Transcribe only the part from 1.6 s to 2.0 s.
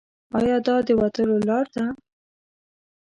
ده؟